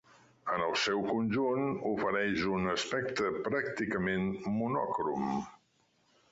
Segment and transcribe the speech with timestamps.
[0.53, 4.27] En el seu conjunt, ofereix un aspecte pràcticament
[4.59, 5.33] monocrom.